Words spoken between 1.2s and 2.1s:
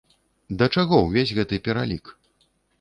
гэты пералік?